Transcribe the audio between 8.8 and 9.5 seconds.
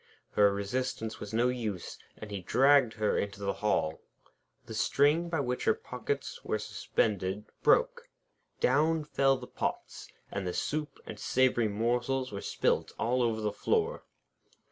fell the